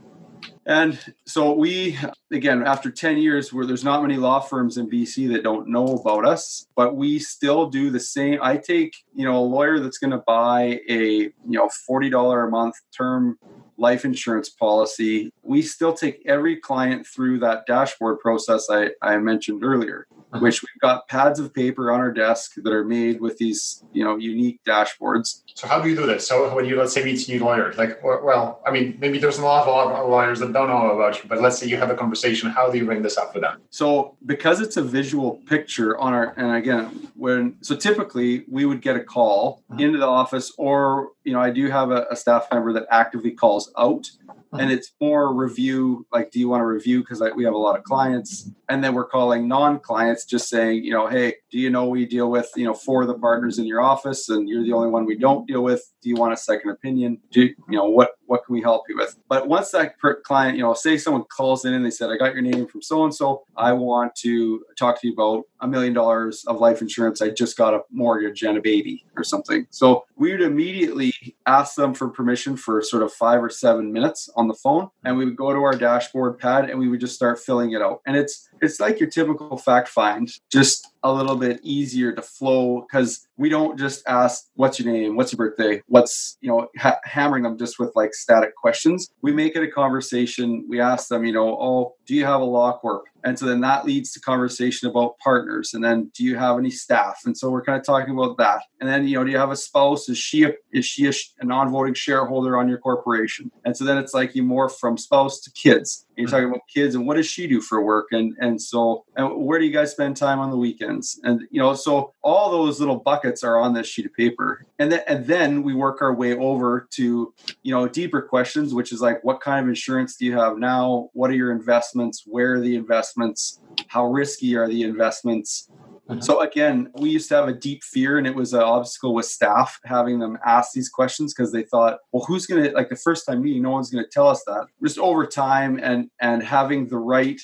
[0.67, 1.97] And so we,
[2.29, 5.85] again, after 10 years, where there's not many law firms in BC that don't know
[5.85, 8.39] about us, but we still do the same.
[8.41, 12.49] I take, you know, a lawyer that's going to buy a, you know, $40 a
[12.49, 13.39] month term
[13.77, 15.31] life insurance policy.
[15.41, 20.07] We still take every client through that dashboard process I, I mentioned earlier.
[20.39, 24.03] which we've got pads of paper on our desk that are made with these, you
[24.03, 25.43] know, unique dashboards.
[25.55, 26.27] So how do you do this?
[26.27, 29.37] So when you let's say meet a new lawyer, like, well, I mean, maybe there's
[29.37, 31.95] a lot of lawyers that don't know about you, but let's say you have a
[31.95, 32.49] conversation.
[32.49, 33.61] How do you bring this up with them?
[33.69, 38.81] So because it's a visual picture on our, and again, when so typically we would
[38.81, 39.79] get a call mm-hmm.
[39.79, 43.31] into the office, or you know, I do have a, a staff member that actively
[43.31, 44.09] calls out
[44.53, 44.71] and uh-huh.
[44.71, 47.83] it's more review like do you want to review because we have a lot of
[47.83, 48.49] clients.
[48.69, 52.29] And then we're calling non-clients just saying you know hey do you know we deal
[52.29, 55.05] with you know four of the partners in your office and you're the only one
[55.05, 55.81] we don't deal with?
[56.01, 57.19] Do you want a second opinion?
[57.31, 59.17] Do you know what what can we help you with?
[59.27, 62.33] But once that client you know say someone calls in and they said i got
[62.33, 65.93] your name from so and so i want to talk to you about a million
[65.93, 67.21] dollars of life insurance.
[67.21, 69.67] I just got a mortgage and a baby or something.
[69.69, 71.13] So we would immediately
[71.45, 75.17] ask them for permission for sort of five or seven minutes on the phone and
[75.17, 78.01] we would go to our dashboard pad and we would just start filling it out.
[78.05, 80.31] And it's it's like your typical fact find.
[80.51, 85.15] Just a little bit easier to flow because we don't just ask what's your name?
[85.15, 85.81] What's your birthday?
[85.87, 89.09] What's you know ha- hammering them just with like static questions.
[89.21, 90.65] We make it a conversation.
[90.67, 93.61] We ask them you know oh do you have a law corp and so then
[93.61, 95.73] that leads to conversation about partners.
[95.73, 97.19] And then do you have any staff?
[97.25, 98.61] And so we're kind of talking about that.
[98.79, 100.09] And then you know do you have a spouse?
[100.09, 103.51] Is she a, is she a, a non-voting shareholder on your corporation?
[103.65, 106.95] And so then it's like you morph from spouse to kids you're talking about kids
[106.95, 108.07] and what does she do for work?
[108.11, 111.19] And and so and where do you guys spend time on the weekends?
[111.23, 114.65] And you know so all those little buckets are on this sheet of paper.
[114.79, 118.91] And then and then we work our way over to you know deeper questions which
[118.91, 121.09] is like what kind of insurance do you have now?
[121.13, 122.23] What are your investments?
[122.25, 123.59] Where are the investments?
[123.87, 125.69] How risky are the investments
[126.09, 126.21] Mm-hmm.
[126.21, 129.25] So again, we used to have a deep fear, and it was an obstacle with
[129.25, 132.95] staff having them ask these questions because they thought, well, who's going to like the
[132.95, 133.63] first time meeting?
[133.63, 134.67] No one's going to tell us that.
[134.81, 137.41] Just over time and and having the right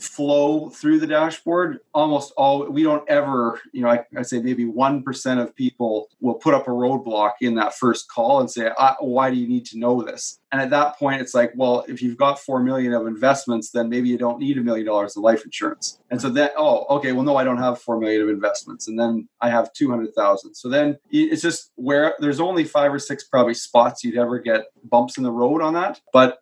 [0.00, 4.64] flow through the dashboard almost all we don't ever you know i, I say maybe
[4.64, 9.30] 1% of people will put up a roadblock in that first call and say why
[9.30, 10.40] do you need to know this?
[10.52, 13.88] And at that point it's like well if you've got 4 million of investments then
[13.88, 15.98] maybe you don't need a million dollars of life insurance.
[16.10, 18.98] And so then oh okay well no i don't have 4 million of investments and
[18.98, 23.54] then i have 200000 so then it's just where there's only five or six probably
[23.54, 26.38] spots you'd ever get bumps in the road on that but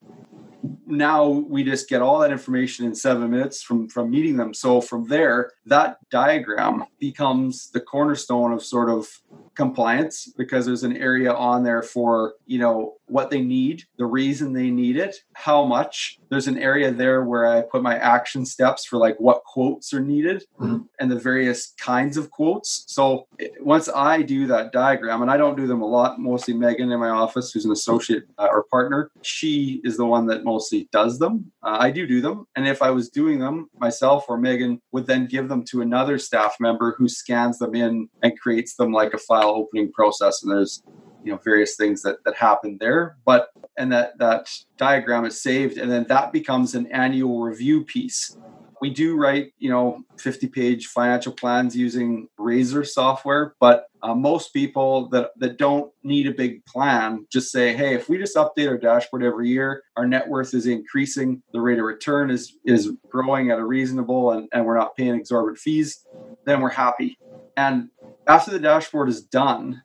[0.86, 4.54] now we just get all that information in seven minutes from from meeting them.
[4.54, 9.08] So from there that diagram becomes the cornerstone of sort of
[9.54, 14.52] compliance because there's an area on there for you know what they need the reason
[14.52, 16.18] they need it how much.
[16.30, 20.00] There's an area there where i put my action steps for like what quotes are
[20.00, 20.82] needed mm-hmm.
[20.98, 22.84] and the various kinds of quotes.
[22.88, 23.26] So
[23.60, 27.00] once i do that diagram and i don't do them a lot mostly megan in
[27.00, 31.18] my office who's an associate uh, or partner she is the one that mostly does
[31.18, 31.34] them.
[31.62, 32.46] Uh, i do do them.
[32.56, 36.16] And if i was doing them myself or megan would then give them to another
[36.28, 40.42] staff member who scans them in and creates them like a file opening process.
[40.42, 40.82] And there's
[41.24, 43.16] you know various things that that happen there.
[43.30, 43.42] But
[43.78, 44.42] and that that
[44.86, 45.76] diagram is saved.
[45.78, 48.36] And then that becomes an annual review piece
[48.84, 54.52] we do write you know 50 page financial plans using razor software but uh, most
[54.52, 58.68] people that that don't need a big plan just say hey if we just update
[58.68, 62.92] our dashboard every year our net worth is increasing the rate of return is is
[63.08, 66.04] growing at a reasonable and, and we're not paying exorbitant fees
[66.44, 67.16] then we're happy
[67.56, 67.88] and
[68.26, 69.82] after the dashboard is done,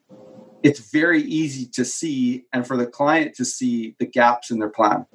[0.63, 4.69] it's very easy to see and for the client to see the gaps in their
[4.69, 5.05] plan.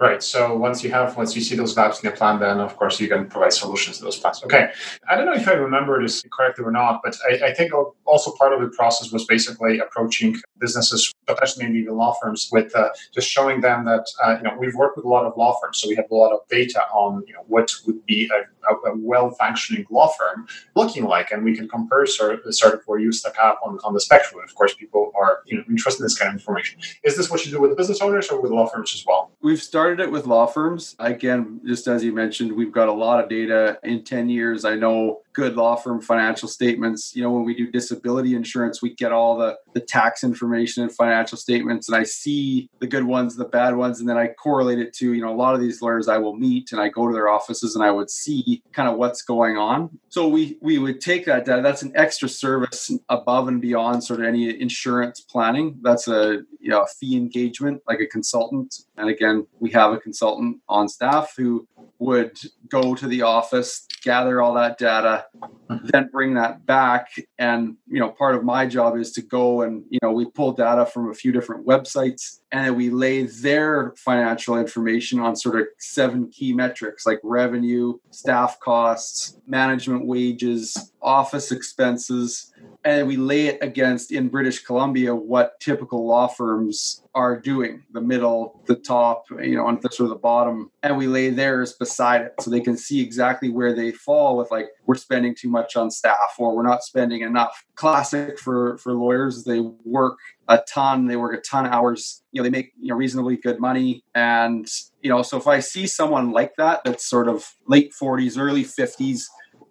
[0.00, 0.22] Right.
[0.22, 2.98] So once you have, once you see those gaps in the plan, then of course
[3.00, 4.42] you can provide solutions to those plans.
[4.42, 4.70] Okay.
[5.08, 7.72] I don't know if I remember this correctly or not, but I, I think
[8.04, 12.74] also part of the process was basically approaching businesses, especially maybe even law firms, with
[12.74, 15.56] uh, just showing them that uh, you know we've worked with a lot of law
[15.62, 18.38] firms, so we have a lot of data on you know what would be a,
[18.70, 22.82] a, a well-functioning law firm looking like, and we can compare sort of, sort of
[22.86, 24.40] where you step up on, on the spectrum.
[24.40, 26.80] And of course, people are you know interested in this kind of information.
[27.02, 29.30] Is this what you do with the business owners or with law firms as well?
[29.42, 30.96] We've started it with law firms.
[30.98, 33.78] Again, just as you mentioned, we've got a lot of data.
[33.82, 37.14] In ten years, I know good law firm financial statements.
[37.14, 40.92] You know, when we do disability insurance, we get all the, the tax information and
[40.92, 44.78] financial statements, and I see the good ones, the bad ones, and then I correlate
[44.78, 47.06] it to, you know, a lot of these lawyers I will meet and I go
[47.06, 49.98] to their offices and I would see kind of what's going on.
[50.08, 51.60] So we we would take that data.
[51.62, 55.78] That's an extra service above and beyond sort of any insurance planning.
[55.82, 58.74] That's a you know, fee engagement like a consultant.
[58.96, 62.38] And again, we have a consultant on staff who would
[62.70, 65.26] go to the office, gather all that data,
[65.68, 67.08] then bring that back.
[67.38, 70.52] And, you know, part of my job is to go and, you know, we pull
[70.52, 75.60] data from a few different websites and then we lay their financial information on sort
[75.60, 82.52] of seven key metrics like revenue, staff costs, management wages, office expenses,
[82.84, 88.00] and we lay it against in British Columbia what typical law firms are doing the
[88.00, 91.72] middle, the top, you know, on the sort of the bottom, and we lay theirs
[91.72, 95.48] beside it so they can see exactly where they fall with like we're spending too
[95.48, 97.64] much on staff or we're not spending enough.
[97.74, 100.18] Classic for for lawyers, they work
[100.48, 103.36] a ton, they work a ton of hours, you know, they make you know reasonably
[103.36, 104.04] good money.
[104.14, 104.66] And,
[105.02, 108.64] you know, so if I see someone like that that's sort of late 40s, early
[108.64, 109.22] 50s,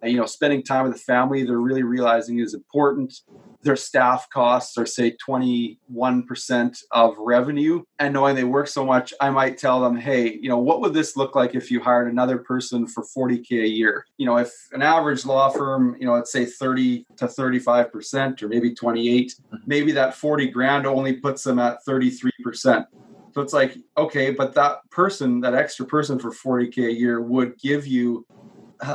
[0.04, 3.20] you know spending time with the family they're really realizing is important.
[3.62, 7.82] Their staff costs are say 21% of revenue.
[7.98, 10.94] And knowing they work so much i might tell them hey you know what would
[10.94, 14.06] this look like if you hired another person for 40k a year?
[14.18, 18.48] You know if an average law firm you know let's say 30 to 35% or
[18.48, 19.56] maybe 28 mm-hmm.
[19.66, 22.86] maybe that 40 grand only puts them at 33%
[23.34, 27.58] so it's like okay but that person that extra person for 40k a year would
[27.58, 28.26] give you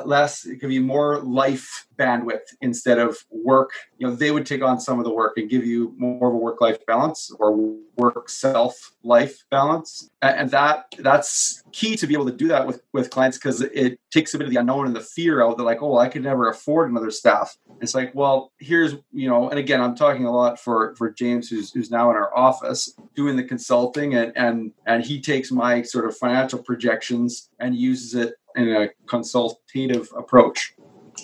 [0.05, 3.71] less it could be more life bandwidth instead of work.
[3.97, 6.33] You know they would take on some of the work and give you more of
[6.33, 10.09] a work life balance or work self life balance.
[10.21, 13.99] And that that's key to be able to do that with with clients because it
[14.11, 16.23] takes a bit of the unknown and the fear out they're like oh i could
[16.23, 17.57] never afford another staff.
[17.81, 21.49] It's like well here's you know and again i'm talking a lot for for james
[21.49, 25.81] who's who's now in our office doing the consulting and and and he takes my
[25.81, 30.75] sort of financial projections and uses it in a consultative approach.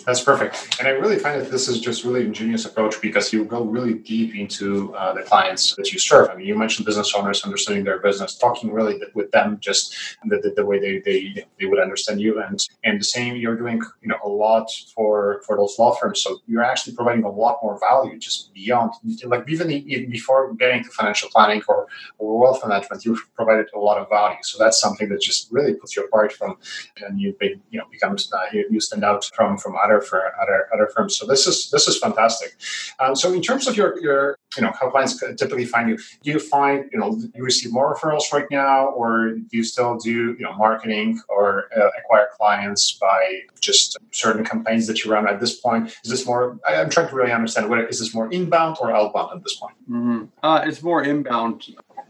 [0.04, 0.78] That's perfect.
[0.80, 3.94] And I really find that this is just really ingenious approach because you go really
[3.94, 6.30] deep into uh, the clients that you serve.
[6.30, 10.38] I mean, you mentioned business owners understanding their business, talking really with them just the,
[10.38, 12.42] the, the way they, they, they would understand you.
[12.42, 16.22] And, and the same, you're doing, you know, a lot for, for those law firms.
[16.22, 18.92] So you're actually providing a lot more value just beyond,
[19.26, 23.80] like even, even before getting to financial planning or, or wealth management, you've provided a
[23.80, 24.38] lot of value.
[24.42, 26.58] So that's something that just really puts you apart from,
[27.02, 30.68] and been, you know, becomes, uh, you, you stand out from, from other for other
[30.74, 31.18] other firms.
[31.18, 32.56] So this is this is fantastic.
[33.00, 36.32] Um, so in terms of your your you know how clients typically find you, do
[36.32, 40.12] you find you know you receive more referrals right now, or do you still do
[40.12, 45.40] you know marketing or uh, acquire clients by just certain campaigns that you run at
[45.40, 45.88] this point?
[46.04, 46.60] Is this more?
[46.68, 49.76] I'm trying to really understand whether is this more inbound or outbound at this point?
[49.90, 50.26] Mm-hmm.
[50.44, 51.66] Uh, it's more inbound.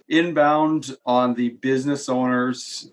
[0.07, 2.91] Inbound on the business owners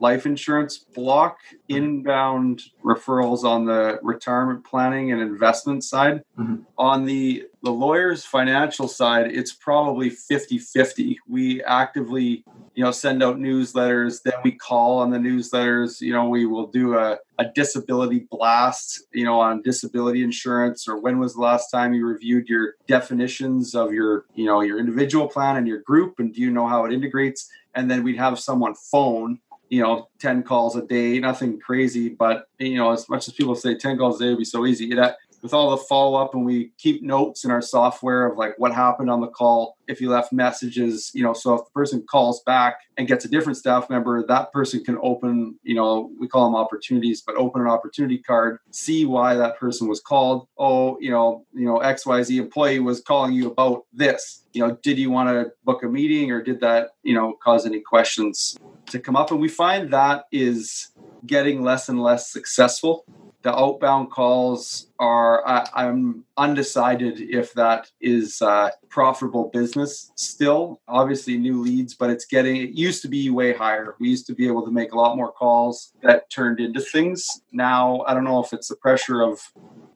[0.00, 6.22] life insurance block, inbound referrals on the retirement planning and investment side.
[6.38, 6.56] Mm-hmm.
[6.78, 11.16] On the the lawyer's financial side, it's probably 50-50.
[11.26, 16.28] We actively, you know, send out newsletters, then we call on the newsletters, you know,
[16.28, 21.36] we will do a, a disability blast, you know, on disability insurance or when was
[21.36, 25.66] the last time you reviewed your definitions of your, you know, your individual plan and
[25.66, 27.48] your group and do you know how it integrates?
[27.74, 32.46] And then we'd have someone phone you know 10 calls a day nothing crazy but
[32.58, 34.90] you know as much as people say 10 calls a day would be so easy
[34.90, 38.54] it, with all the follow up and we keep notes in our software of like
[38.56, 42.02] what happened on the call if you left messages you know so if the person
[42.10, 46.26] calls back and gets a different staff member that person can open you know we
[46.26, 50.48] call them opportunities but open an opportunity card see why that person was called.
[50.56, 54.46] Oh you know you know xyz employee was calling you about this.
[54.54, 57.66] You know did you want to book a meeting or did that you know cause
[57.66, 59.30] any questions to come up.
[59.30, 60.88] And we find that is
[61.26, 63.04] getting less and less successful.
[63.42, 70.80] The outbound calls are I, am undecided if that is uh, profitable business still.
[70.88, 73.96] Obviously new leads but it's getting it used to be way higher.
[74.00, 77.26] We used to be able to make a lot more calls that turned into things.
[77.52, 79.40] Now i don't know if it's the pressure of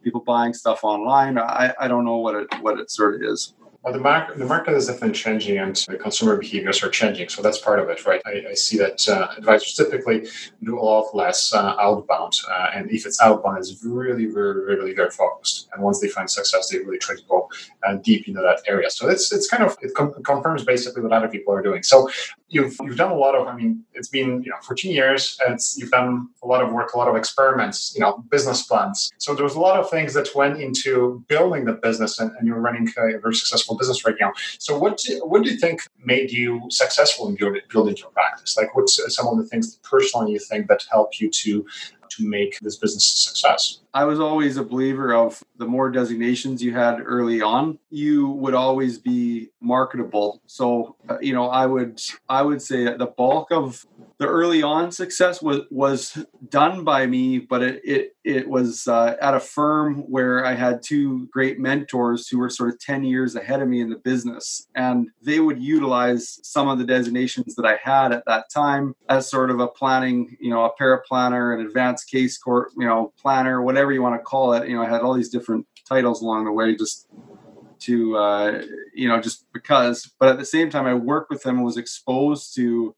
[0.02, 1.38] people buying stuff online.
[1.38, 3.54] I, I don't know what it what it sort of is
[3.92, 7.28] the market the market is definitely changing, and the consumer behaviors are changing.
[7.28, 8.20] So that's part of it, right?
[8.26, 10.28] I, I see that uh, advisors typically
[10.62, 14.94] do a lot less uh, outbound, uh, and if it's outbound, it's really, really, really
[14.94, 15.68] very focused.
[15.72, 17.48] And once they find success, they really try to go
[17.86, 18.90] uh, deep into that area.
[18.90, 21.82] So it's it's kind of it com- confirms basically what other people are doing.
[21.82, 22.08] So
[22.48, 23.46] you've you've done a lot of.
[23.46, 26.94] I mean, it's been you know 14 years, and you've done a lot of work,
[26.94, 29.12] a lot of experiments, you know, business plans.
[29.18, 32.46] So there was a lot of things that went into building the business, and, and
[32.46, 34.32] you're running a very successful business right now.
[34.58, 38.56] So what do, what do you think made you successful in building, building your practice?
[38.56, 41.66] Like, what's some of the things personally you think that help you to
[42.10, 43.80] to make this business a success?
[43.94, 48.54] I was always a believer of the more designations you had early on, you would
[48.54, 50.40] always be marketable.
[50.46, 53.86] So, uh, you know, I would I would say the bulk of
[54.18, 59.16] the early on success was was done by me, but it it, it was uh,
[59.20, 63.34] at a firm where I had two great mentors who were sort of ten years
[63.34, 67.66] ahead of me in the business, and they would utilize some of the designations that
[67.66, 71.66] I had at that time as sort of a planning, you know, a paraplanner, an
[71.66, 74.68] advanced case court, you know, planner, whatever you want to call it.
[74.68, 77.08] You know, I had all these different titles along the way, just
[77.80, 78.62] to uh,
[78.94, 81.76] you know just because but at the same time i worked with them and was
[81.76, 82.92] exposed to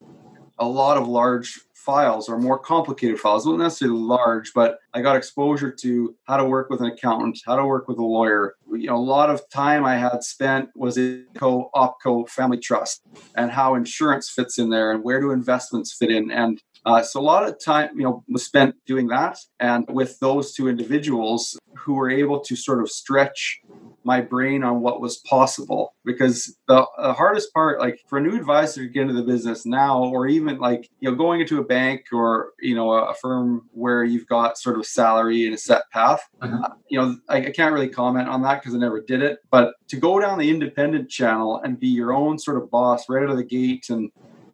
[0.59, 5.17] a lot of large files or more complicated files, not necessarily large, but I got
[5.17, 8.55] exposure to how to work with an accountant, how to work with a lawyer.
[8.71, 13.03] You know, a lot of time I had spent was in co opco family trust
[13.35, 16.31] and how insurance fits in there and where do investments fit in.
[16.31, 20.19] And uh, so a lot of time, you know, was spent doing that and with
[20.21, 23.61] those two individuals who were able to sort of stretch
[24.05, 28.35] my brain on what was possible because the, the, hardest part like for a new
[28.35, 31.65] advisor to get into the business now or even like you know going into a
[31.65, 35.59] bank or you know a, a firm where you've got sort of salary and a
[35.59, 36.61] set path uh-huh.
[36.65, 39.41] uh, you know I, I, can't really comment on that because i never did it
[39.51, 43.23] but to go down the independent channel and be your own sort of boss right
[43.23, 44.11] out of the gate and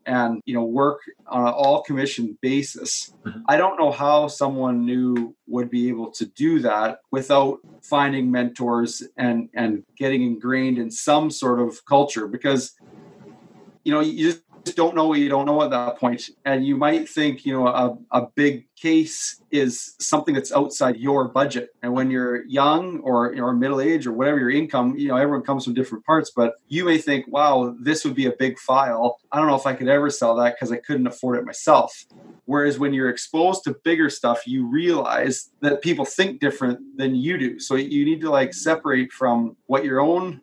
[0.07, 3.41] and you know work on an all commission basis mm-hmm.
[3.49, 9.03] i don't know how someone new would be able to do that without finding mentors
[9.17, 12.75] and and getting ingrained in some sort of culture because
[13.85, 14.43] you know you just
[14.75, 16.31] don't know what you don't know at that point.
[16.45, 21.29] And you might think, you know, a, a big case is something that's outside your
[21.29, 21.71] budget.
[21.83, 25.43] And when you're young or know, middle age or whatever your income, you know, everyone
[25.43, 29.19] comes from different parts, but you may think, wow, this would be a big file.
[29.33, 32.05] I don't know if I could ever sell that because I couldn't afford it myself.
[32.45, 37.39] Whereas when you're exposed to bigger stuff, you realize that people think different than you
[37.39, 37.59] do.
[37.59, 40.41] So you need to like separate from what your own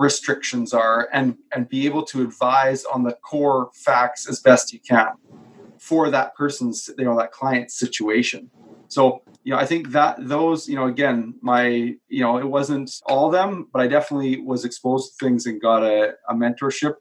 [0.00, 4.80] restrictions are and and be able to advise on the core facts as best you
[4.80, 5.08] can
[5.78, 8.50] for that person's you know that client's situation
[8.88, 11.66] so you know i think that those you know again my
[12.08, 15.82] you know it wasn't all them but i definitely was exposed to things and got
[15.82, 16.94] a, a mentorship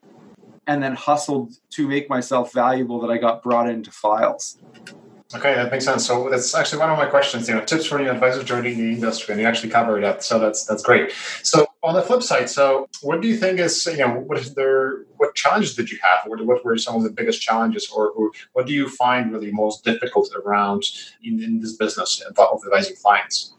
[0.67, 4.57] and then hustled to make myself valuable that i got brought into files
[5.35, 6.07] Okay, that makes sense.
[6.07, 7.47] So that's actually one of my questions.
[7.47, 10.23] You know, tips for new advisors joining the industry, and you actually covered that.
[10.23, 11.11] So that's that's great.
[11.43, 14.53] So on the flip side, so what do you think is you know what is
[14.53, 15.05] there?
[15.17, 16.29] What challenges did you have?
[16.29, 19.51] What, what were some of the biggest challenges, or, or what do you find really
[19.51, 20.83] most difficult around
[21.23, 23.53] in, in this business of advising clients?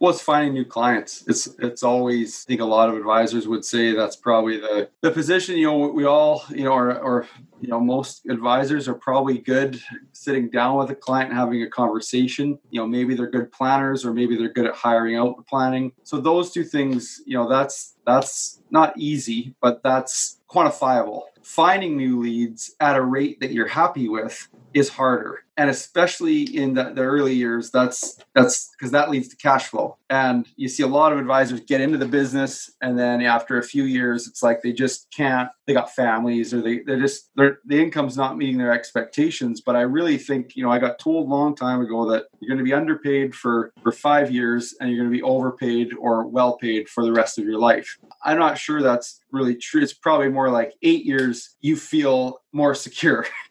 [0.00, 1.24] Well it's finding new clients.
[1.26, 5.10] It's it's always i think a lot of advisors would say that's probably the the
[5.10, 7.26] position you know we all you know or, or
[7.60, 9.80] you know most advisors are probably good
[10.12, 12.58] sitting down with a client and having a conversation.
[12.70, 15.92] You know maybe they're good planners or maybe they're good at hiring out the planning.
[16.02, 21.22] So those two things you know that's that's not easy but that's quantifiable.
[21.42, 25.40] Finding new leads at a rate that you're happy with is harder.
[25.56, 29.96] And especially in the, the early years that's that's because that leads to cash flow.
[30.10, 33.62] And you see a lot of advisors get into the business and then after a
[33.62, 37.58] few years it's like they just can't they got families or they they're just they're,
[37.64, 39.62] the income's not meeting their expectations.
[39.62, 42.54] But i really think you know i got told a long time ago that you're
[42.54, 46.26] going to be underpaid for for five years and you're going to be overpaid or
[46.26, 47.96] well paid for the rest of your life.
[48.22, 49.80] I'm not sure that's really true.
[49.80, 53.26] It's probably more like eight years you feel more secure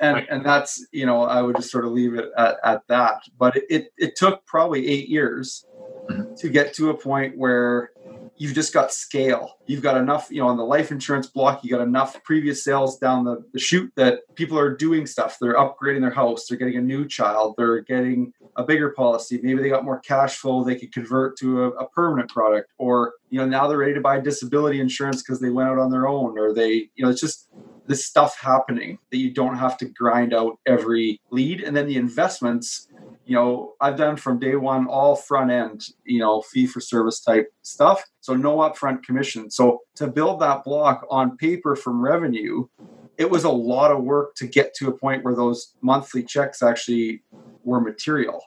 [0.00, 0.26] and right.
[0.30, 3.22] and that's you know I would just sort of leave it at, at that.
[3.38, 5.66] But it, it, it took probably eight years
[6.10, 6.34] mm-hmm.
[6.34, 7.90] to get to a point where
[8.38, 9.56] you've just got scale.
[9.66, 12.98] You've got enough, you know, on the life insurance block, you got enough previous sales
[12.98, 15.38] down the, the chute that people are doing stuff.
[15.40, 19.40] They're upgrading their house, they're getting a new child, they're getting a bigger policy.
[19.42, 22.70] Maybe they got more cash flow they could convert to a, a permanent product.
[22.78, 25.90] Or, you know, now they're ready to buy disability insurance because they went out on
[25.90, 27.48] their own, or they, you know, it's just
[27.86, 31.60] this stuff happening that you don't have to grind out every lead.
[31.60, 32.88] And then the investments,
[33.26, 37.20] you know, I've done from day one all front end, you know, fee for service
[37.20, 38.04] type stuff.
[38.20, 39.50] So no upfront commission.
[39.50, 42.66] So to build that block on paper from revenue,
[43.18, 46.62] it was a lot of work to get to a point where those monthly checks
[46.62, 47.22] actually
[47.64, 48.40] were material.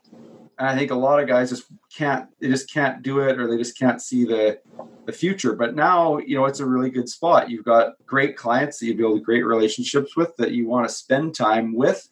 [0.60, 3.50] And I think a lot of guys just can't they just can't do it or
[3.50, 4.60] they just can't see the
[5.06, 5.56] the future.
[5.56, 7.50] But now, you know, it's a really good spot.
[7.50, 11.34] You've got great clients that you build great relationships with that you want to spend
[11.34, 12.10] time with.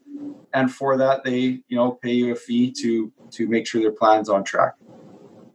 [0.53, 3.91] And for that they, you know, pay you a fee to to make sure their
[3.91, 4.75] plan's on track.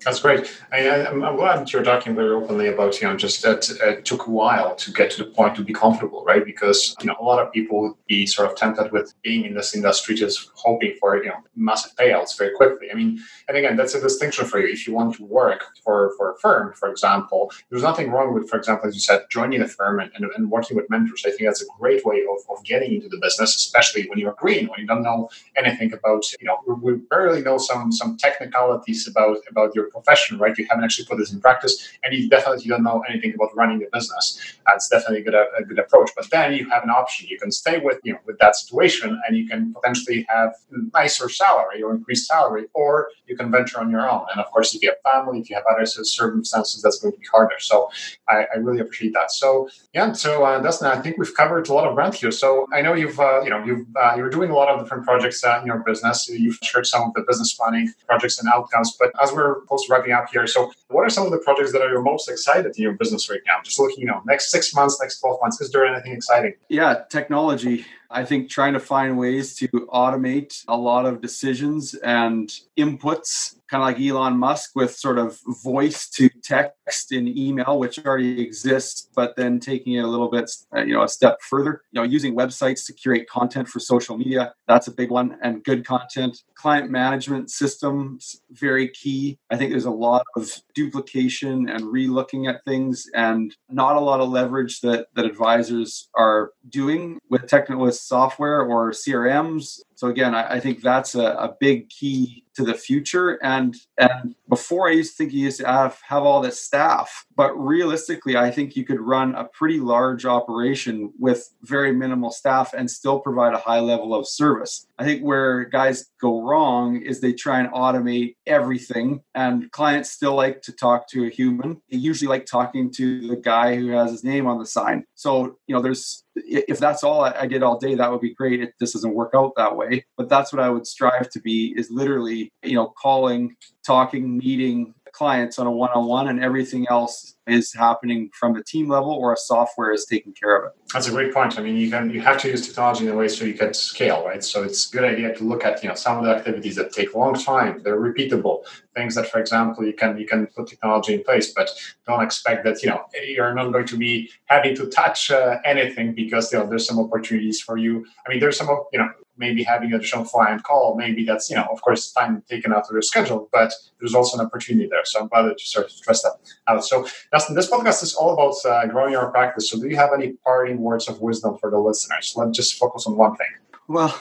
[0.04, 0.50] That's great.
[0.72, 4.04] I, am glad that you're talking very openly about, you know, just that uh, it
[4.04, 6.44] took a while to get to the point to be comfortable, right?
[6.44, 9.54] Because, you know, a lot of people would be sort of tempted with being in
[9.54, 12.88] this industry just hoping for, you know, massive payouts very quickly.
[12.90, 14.68] I mean, and again, that's a distinction for you.
[14.68, 18.48] If you want to work for, for a firm, for example, there's nothing wrong with,
[18.48, 21.22] for example, as you said, joining a firm and, and, and working with mentors.
[21.24, 24.34] I think that's a great way of, of getting into the business, especially when you're
[24.34, 29.06] green, when you don't know anything about, you know, we barely know some some technicalities
[29.06, 30.56] about about your profession, right?
[30.56, 33.82] You haven't actually put this in practice, and you definitely don't know anything about running
[33.82, 34.38] a business.
[34.66, 36.10] That's definitely a good a good approach.
[36.16, 37.28] But then you have an option.
[37.28, 40.98] You can stay with you know with that situation, and you can potentially have a
[40.98, 44.24] nicer salary or increased salary, or you can venture on your own.
[44.32, 47.18] And of course, if you have family, if you have other circumstances, that's going to
[47.18, 47.56] be harder.
[47.58, 47.90] So
[48.28, 49.30] I, I really appreciate that.
[49.32, 52.30] So yeah, so uh, Dustin, I think we've covered a lot of ground here.
[52.30, 55.04] So I know you've uh, you know you've uh, you're doing a lot of different
[55.04, 56.28] projects uh, in your business.
[56.28, 58.96] You've shared some of the business planning projects and outcomes.
[58.98, 61.82] But as we're to wrapping up here, so what are some of the projects that
[61.82, 63.56] are your most excited in your business right now?
[63.64, 65.60] Just looking, you know, next six months, next twelve months.
[65.60, 66.54] Is there anything exciting?
[66.68, 67.84] Yeah, technology.
[68.12, 73.82] I think trying to find ways to automate a lot of decisions and inputs kind
[73.82, 79.08] of like Elon Musk with sort of voice to text in email, which already exists,
[79.14, 81.80] but then taking it a little bit, uh, you know, a step further.
[81.90, 85.64] You know, using websites to curate content for social media, that's a big one, and
[85.64, 86.42] good content.
[86.54, 89.38] Client management systems, very key.
[89.50, 94.20] I think there's a lot of duplication and re-looking at things, and not a lot
[94.20, 100.54] of leverage that that advisors are doing with technical software or CRMs so again, I,
[100.54, 103.38] I think that's a, a, big key to the future.
[103.40, 107.24] And and before I used to think you used to have, have all this staff,
[107.36, 112.74] but realistically, I think you could run a pretty large operation with very minimal staff
[112.74, 114.88] and still provide a high level of service.
[114.98, 120.34] I think where guys go wrong is they try and automate everything, and clients still
[120.34, 121.80] like to talk to a human.
[121.90, 125.04] They usually like talking to the guy who has his name on the sign.
[125.14, 128.60] So you know, there's if that's all I, did all day, that would be great.
[128.62, 131.74] It, this doesn't work out that way, but that's what I would strive to be
[131.76, 137.72] is literally, you know, calling, talking, meeting clients on a one-on-one and everything else is
[137.72, 140.72] happening from the team level or a software is taking care of it.
[140.92, 141.58] That's a great point.
[141.58, 143.74] I mean, you can you have to use technology in a way so you can
[143.74, 144.42] scale, right?
[144.42, 146.92] So it's a good idea to look at you know some of the activities that
[146.92, 148.64] take a long time, they're repeatable,
[148.94, 151.70] things that, for example, you can you can put technology in place, but
[152.06, 156.14] don't expect that you know you're not going to be having to touch uh, anything
[156.14, 158.06] because you know there's some opportunities for you.
[158.26, 159.10] I mean, there's some you know
[159.44, 162.92] maybe having additional client call, maybe that's, you know, of course, time taken out of
[162.92, 165.04] your schedule, but there's also an opportunity there.
[165.04, 166.34] So I'm glad that you started to stress that
[166.68, 166.84] out.
[166.84, 169.64] So, Dustin, this podcast is all about uh, growing your practice.
[169.68, 172.32] So, do you have any parting words of wisdom for the listeners?
[172.36, 173.52] Let's just focus on one thing.
[173.88, 174.14] Well,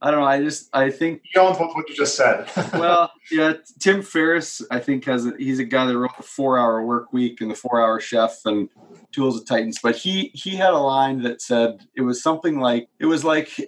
[0.00, 0.26] I don't know.
[0.26, 2.48] I just I think beyond what, what you just said.
[2.74, 6.58] well, yeah, Tim Ferriss I think has a, he's a guy that wrote the Four
[6.58, 8.68] Hour Work Week and the Four Hour Chef and
[9.12, 9.78] Tools of Titans.
[9.82, 13.58] But he he had a line that said it was something like it was like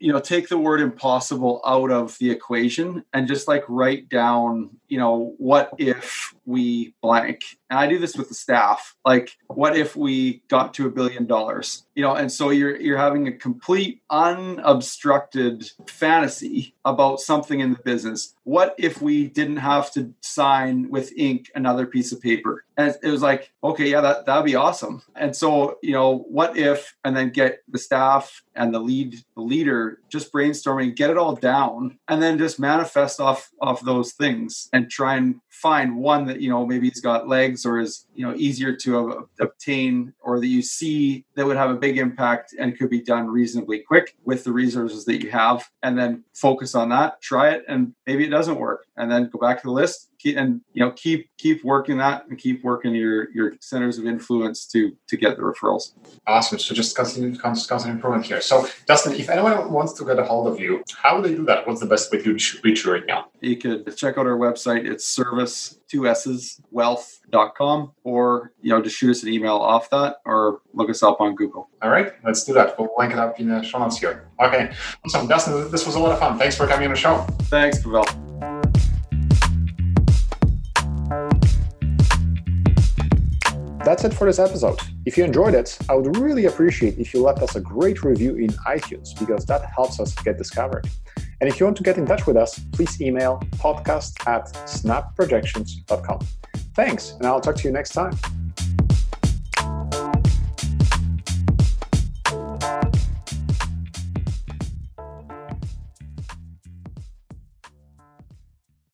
[0.00, 4.70] you know take the word impossible out of the equation and just like write down
[4.88, 9.76] you know what if we blank and i do this with the staff like what
[9.76, 13.32] if we got to a billion dollars you know and so you're you're having a
[13.32, 20.88] complete unobstructed fantasy about something in the business what if we didn't have to sign
[20.90, 22.64] with ink another piece of paper.
[22.76, 25.02] And it was like okay yeah that that'd be awesome.
[25.16, 29.42] And so you know what if and then get the staff and the lead the
[29.42, 34.68] leader just brainstorming get it all down and then just manifest off off those things
[34.72, 38.26] and try and find one that you know maybe it's got legs or is you
[38.26, 42.76] know easier to obtain or that you see that would have a big impact and
[42.78, 45.70] could be done reasonably quick with the resources that you have.
[45.82, 49.38] And then focus on that try it and maybe it doesn't work and then go
[49.38, 53.30] back to the list and you know keep keep working that and keep working your
[53.32, 55.92] your centers of influence to to get the referrals.
[56.26, 56.58] Awesome.
[56.58, 58.40] So just constant constant improvement here.
[58.40, 61.44] So dustin if anyone wants to get a hold of you how would they do
[61.46, 61.66] that?
[61.66, 63.26] What's the best way to reach you right now?
[63.40, 64.88] You could check out our website.
[64.88, 70.16] It's service two s's wealth.com or you know just shoot us an email off that
[70.24, 71.68] or look us up on google.
[71.82, 72.12] All right.
[72.24, 72.78] Let's do that.
[72.78, 74.28] We'll link it up in the show notes here.
[74.40, 74.72] Okay.
[75.04, 75.26] Awesome.
[75.26, 76.38] Dustin this was a lot of fun.
[76.38, 77.26] Thanks for coming on the show.
[77.42, 78.21] Thanks pavel
[83.92, 84.80] That's it for this episode.
[85.04, 88.36] If you enjoyed it, I would really appreciate if you left us a great review
[88.36, 90.88] in iTunes because that helps us get discovered.
[91.42, 96.20] And if you want to get in touch with us, please email podcast at snapprojections.com.
[96.74, 98.16] Thanks, and I'll talk to you next time.